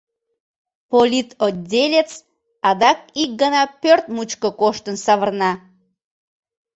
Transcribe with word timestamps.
Политотделец 0.91 2.11
адак 2.69 2.99
ик 3.21 3.31
гана 3.41 3.63
пӧрт 3.81 4.05
мучко 4.15 4.49
коштын 4.61 4.95
савырна. 5.05 5.51